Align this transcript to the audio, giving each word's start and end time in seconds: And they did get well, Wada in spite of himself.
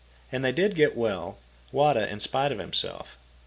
And 0.31 0.43
they 0.43 0.51
did 0.51 0.73
get 0.73 0.97
well, 0.97 1.37
Wada 1.71 2.09
in 2.09 2.19
spite 2.19 2.51
of 2.51 2.57
himself. 2.57 3.19